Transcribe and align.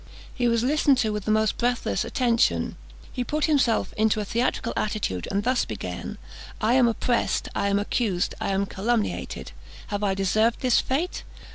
He 0.33 0.47
was 0.47 0.63
listened 0.63 0.97
to 0.97 1.13
with 1.13 1.25
the 1.25 1.29
most 1.29 1.59
breathless 1.59 2.03
attention. 2.03 2.75
He 3.13 3.23
put 3.23 3.45
himself 3.45 3.93
into 3.95 4.19
a 4.19 4.25
theatrical 4.25 4.73
attitude, 4.75 5.27
and 5.29 5.43
thus 5.43 5.63
began: 5.63 6.17
"I 6.59 6.73
am 6.73 6.87
oppressed! 6.87 7.49
I 7.53 7.67
am 7.69 7.77
accused! 7.77 8.33
I 8.41 8.49
am 8.49 8.65
calumniated! 8.65 9.51
Have 9.89 10.03
I 10.03 10.15
deserved 10.15 10.61
this 10.61 10.81
fate? 10.81 11.21